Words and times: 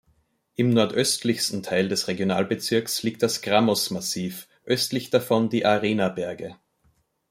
Im 0.55 0.71
nordöstlichsten 0.71 1.61
Teil 1.61 1.87
des 1.87 2.07
Regionalbezirks 2.07 3.03
liegt 3.03 3.21
das 3.21 3.43
Grammos-Massiv, 3.43 4.47
östlich 4.65 5.11
davon 5.11 5.49
die 5.51 5.63
Arena-Berge. 5.63 6.55